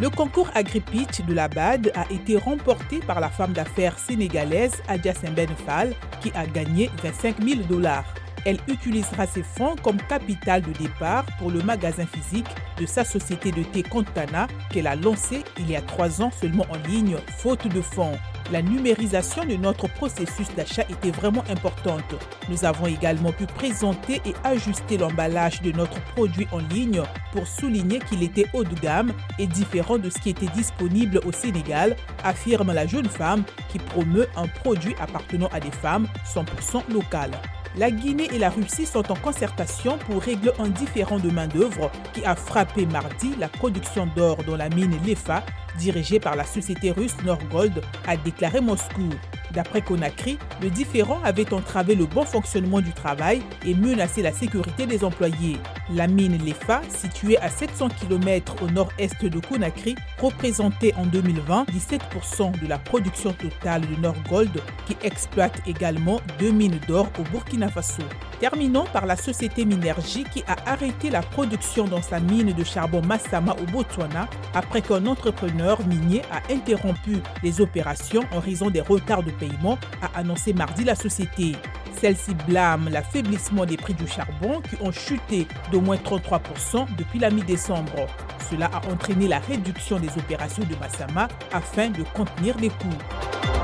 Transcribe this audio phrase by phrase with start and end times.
[0.00, 5.12] Le concours AgriPitch de la BAD a été remporté par la femme d'affaires sénégalaise Adja
[5.12, 8.04] Fall qui a gagné 25 000 dollars.
[8.46, 12.46] Elle utilisera ces fonds comme capital de départ pour le magasin physique
[12.78, 16.66] de sa société de thé Contana qu'elle a lancé il y a trois ans seulement
[16.70, 18.16] en ligne, faute de fonds.
[18.50, 22.14] La numérisation de notre processus d'achat était vraiment importante.
[22.48, 27.02] Nous avons également pu présenter et ajuster l'emballage de notre produit en ligne
[27.32, 31.32] pour souligner qu'il était haut de gamme et différent de ce qui était disponible au
[31.32, 31.94] Sénégal,
[32.24, 37.38] affirme la jeune femme qui promeut un produit appartenant à des femmes 100% locales.
[37.78, 42.24] La Guinée et la Russie sont en concertation pour régler un différend de main-d'œuvre qui
[42.24, 45.44] a frappé mardi la production d'or dans la mine Lefa,
[45.78, 49.10] dirigée par la société russe Norgold, a déclaré Moscou.
[49.58, 54.86] D'après Conakry, le différend avait entravé le bon fonctionnement du travail et menacé la sécurité
[54.86, 55.56] des employés.
[55.92, 62.60] La mine Lefa, située à 700 km au nord-est de Conakry, représentait en 2020 17%
[62.60, 68.04] de la production totale de Norgold qui exploite également deux mines d'or au Burkina Faso.
[68.40, 73.02] Terminons par la société Minergie qui a arrêté la production dans sa mine de charbon
[73.02, 79.24] Massama au Botswana après qu'un entrepreneur minier a interrompu les opérations en raison des retards
[79.24, 81.56] de paiement, a annoncé mardi la société.
[82.00, 87.30] Celle-ci blâme l'affaiblissement des prix du charbon qui ont chuté d'au moins 33% depuis la
[87.30, 88.06] mi-décembre.
[88.48, 93.57] Cela a entraîné la réduction des opérations de Massama afin de contenir les coûts.